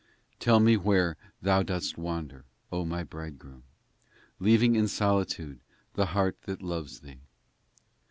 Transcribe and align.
Tell 0.39 0.59
me 0.59 0.77
where 0.77 1.15
Thou 1.43 1.61
dost 1.61 1.95
wander, 1.95 2.43
O 2.71 2.83
my 2.85 3.03
Bridegroom, 3.03 3.61
Leaving 4.39 4.73
in 4.75 4.87
solitude 4.87 5.59
the 5.93 6.07
heart 6.07 6.41
that 6.47 6.63
loves 6.63 7.01
Thee 7.01 7.19